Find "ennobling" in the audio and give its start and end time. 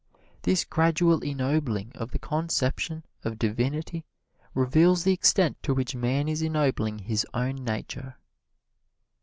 1.19-1.91, 6.41-6.97